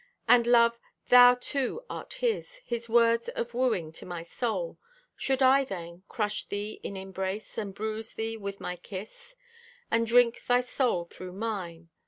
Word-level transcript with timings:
And, 0.27 0.47
Love, 0.47 0.79
thou 1.09 1.35
too 1.35 1.85
art 1.87 2.13
His, 2.13 2.55
His 2.65 2.89
words 2.89 3.29
of 3.29 3.53
wooing 3.53 3.91
to 3.91 4.03
my 4.07 4.23
soul. 4.23 4.79
Should 5.15 5.43
I, 5.43 5.63
then, 5.63 6.01
crush 6.09 6.43
thee 6.45 6.79
in 6.81 6.97
embrace, 6.97 7.55
And 7.55 7.71
bruise 7.75 8.13
thee 8.15 8.35
with 8.35 8.59
my 8.59 8.77
kiss, 8.77 9.35
And 9.91 10.07
drink 10.07 10.43
thy 10.47 10.61
soul 10.61 11.03
through 11.03 11.33
mine? 11.33 11.89